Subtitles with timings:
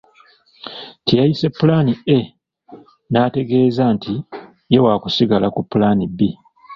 [1.05, 2.19] Kye yayise pulaani A
[3.11, 4.13] n'ategeeza nti
[4.71, 6.19] ye waakusigala ku pulaani B.